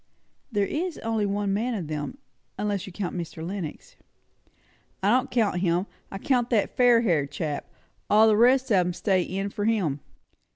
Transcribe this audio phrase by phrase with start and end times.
[0.51, 2.17] "There is only one man of them;
[2.57, 3.45] unless you count Mr.
[3.45, 3.97] Lenox."
[5.03, 5.85] "I don't count him.
[6.09, 7.67] I count that fair haired chap.
[8.09, 9.99] All the rest of 'em are stay in' for him."